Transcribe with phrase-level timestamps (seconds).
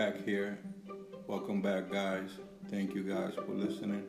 [0.00, 0.58] back here.
[1.26, 2.30] Welcome back, guys.
[2.70, 4.02] Thank you guys for listening.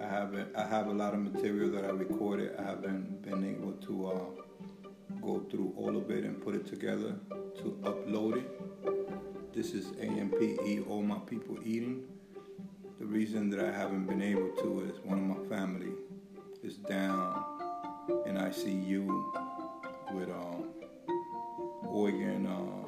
[0.00, 0.54] I haven't.
[0.54, 2.52] I have a lot of material that I recorded.
[2.56, 4.88] I haven't been able to uh,
[5.20, 7.16] go through all of it and put it together
[7.56, 9.52] to upload it.
[9.52, 12.04] This is AMPE, All My People Eating.
[13.00, 15.90] The reason that I haven't been able to is one of my family
[16.62, 17.44] is down
[18.26, 19.08] in ICU
[20.14, 20.68] with um,
[21.88, 22.85] organ uh,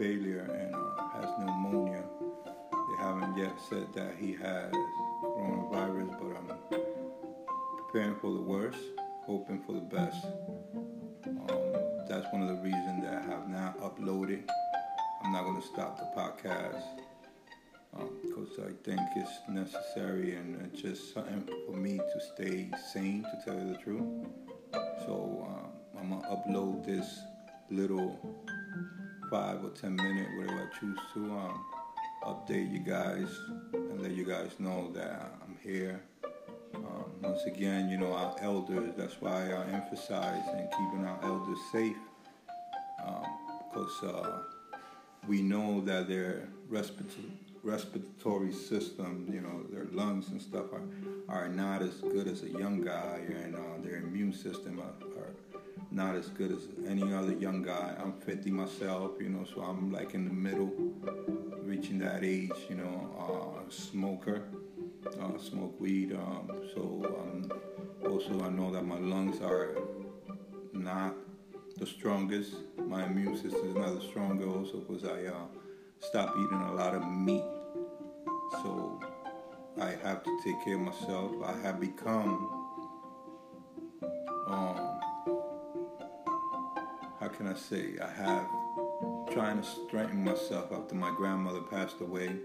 [0.00, 2.02] failure and uh, has pneumonia.
[2.72, 4.72] They haven't yet said that he has
[5.22, 6.80] coronavirus, but I'm
[7.76, 8.78] preparing for the worst,
[9.26, 10.24] hoping for the best.
[11.26, 14.48] Um, that's one of the reasons that I have not uploaded.
[15.22, 16.82] I'm not going to stop the podcast
[18.22, 23.22] because um, I think it's necessary and it's just something for me to stay sane,
[23.24, 24.28] to tell you the truth.
[25.04, 27.20] So um, I'm gonna upload this
[27.68, 28.18] little
[29.30, 31.64] five or ten minute, whatever I choose to, um,
[32.24, 33.28] update you guys
[33.72, 36.02] and let you guys know that I'm here.
[36.74, 41.58] Um, once again, you know, our elders, that's why I emphasize in keeping our elders
[41.72, 41.96] safe
[43.70, 44.78] because um, uh,
[45.28, 50.82] we know that their respiratory, respiratory system, you know, their lungs and stuff are,
[51.28, 55.79] are not as good as a young guy and uh, their immune system are, are
[55.90, 57.96] not as good as any other young guy.
[57.98, 60.72] I'm 50 myself, you know, so I'm like in the middle,
[61.62, 64.44] reaching that age, you know, uh, smoker,
[65.20, 66.12] uh, smoke weed.
[66.12, 67.52] Um, so um,
[68.08, 69.76] also I know that my lungs are
[70.72, 71.14] not
[71.76, 72.54] the strongest.
[72.78, 75.46] My immune system is not the strongest also because I uh,
[76.00, 77.44] stopped eating a lot of meat.
[78.62, 79.00] So
[79.80, 81.32] I have to take care of myself.
[81.44, 82.59] I have become
[87.40, 88.46] can I say, I have
[89.32, 92.36] trying to strengthen myself after my grandmother passed away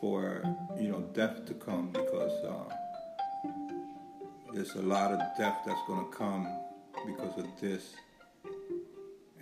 [0.00, 0.42] for,
[0.80, 2.74] you know, death to come because uh,
[4.54, 6.48] there's a lot of death that's going to come
[7.04, 7.92] because of this.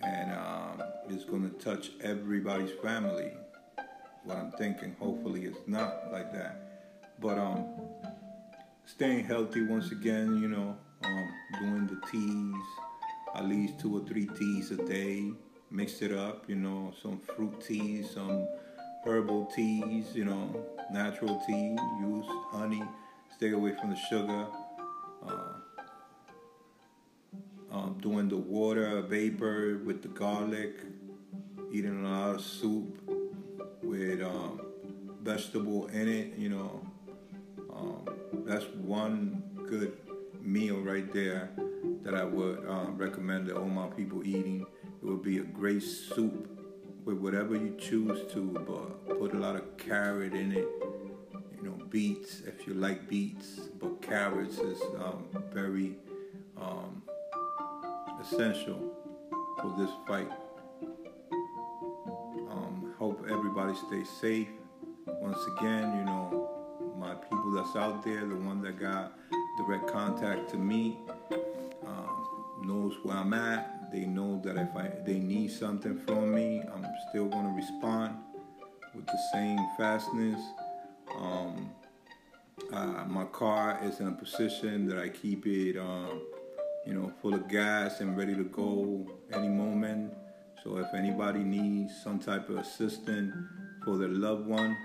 [0.03, 3.31] And um, it's going to touch everybody's family.
[4.25, 7.13] What I'm thinking, hopefully it's not like that.
[7.21, 7.65] But um,
[8.85, 11.29] staying healthy once again, you know, um,
[11.61, 12.90] doing the teas,
[13.35, 15.31] at least two or three teas a day.
[15.69, 18.47] Mix it up, you know, some fruit teas, some
[19.05, 21.77] herbal teas, you know, natural tea.
[22.01, 22.83] Use honey.
[23.35, 24.47] Stay away from the sugar.
[25.25, 25.53] Uh,
[27.71, 30.81] um, doing the water vapor with the garlic.
[31.71, 32.99] Eating a lot of soup
[33.81, 34.61] with um,
[35.21, 36.33] vegetable in it.
[36.37, 36.81] You know,
[37.73, 38.09] um,
[38.45, 39.93] that's one good
[40.41, 41.51] meal right there
[42.03, 44.65] that I would um, recommend to all my people eating.
[44.83, 46.49] It would be a great soup
[47.05, 50.67] with whatever you choose to, but put a lot of carrot in it.
[51.55, 55.97] You know, beets if you like beets, but carrots is um, very
[56.59, 57.01] um,
[58.19, 58.95] essential
[59.61, 60.29] for this fight.
[62.49, 64.47] Um, hope everybody stays safe.
[65.05, 66.49] Once again, you know,
[66.97, 69.13] my people that's out there, the one that got
[69.57, 70.99] direct contact to me,
[72.91, 73.91] knows where I'm at.
[73.91, 78.15] They know that if I they need something from me, I'm still to respond
[78.95, 80.39] with the same fastness.
[81.17, 81.71] Um,
[82.71, 86.21] uh, my car is in a position that I keep it, um,
[86.85, 90.13] you know, full of gas and ready to go any moment.
[90.63, 93.33] So if anybody needs some type of assistance
[93.83, 94.77] for their loved one,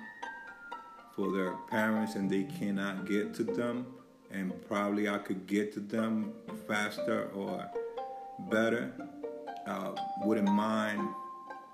[1.14, 3.86] for their parents, and they cannot get to them,
[4.30, 6.32] and probably I could get to them
[6.66, 7.70] faster or
[8.38, 8.92] better.
[9.66, 9.92] I
[10.24, 11.08] wouldn't mind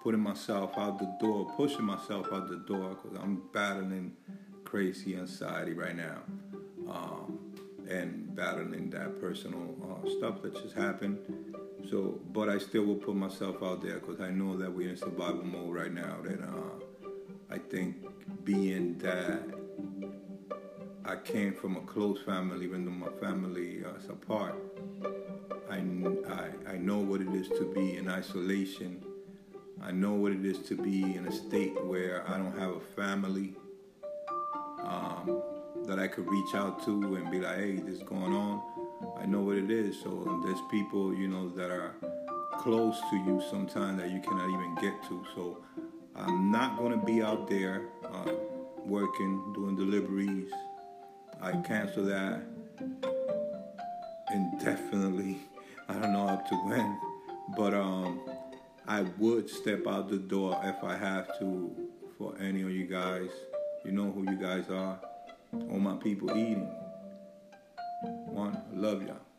[0.02, 4.16] putting myself out the door, pushing myself out the door, because I'm battling
[4.64, 6.18] crazy anxiety right now,
[6.88, 7.38] um,
[7.88, 11.18] and battling that personal uh, stuff that just happened.
[11.90, 14.96] So, but I still will put myself out there because I know that we're in
[14.96, 16.16] survival mode right now.
[16.22, 16.84] That uh,
[17.50, 17.96] I think
[18.44, 19.42] being that
[21.04, 24.54] I came from a close family, even though my family uh, is apart.
[26.82, 29.04] Know what it is to be in isolation.
[29.80, 32.80] I know what it is to be in a state where I don't have a
[32.96, 33.54] family
[34.80, 35.42] um,
[35.86, 38.60] that I could reach out to and be like, hey, this is going on.
[39.16, 40.00] I know what it is.
[40.02, 41.94] So there's people, you know, that are
[42.58, 45.24] close to you sometimes that you cannot even get to.
[45.36, 45.64] So
[46.16, 48.32] I'm not going to be out there uh,
[48.84, 50.50] working, doing deliveries,
[51.40, 52.42] I cancel that
[54.32, 55.38] indefinitely.
[55.88, 56.98] I don't know up to when,
[57.56, 58.20] but um,
[58.86, 61.70] I would step out the door if I have to
[62.18, 63.30] for any of you guys.
[63.84, 65.00] You know who you guys are.
[65.52, 66.70] All my people eating.
[68.26, 69.31] One, love y'all.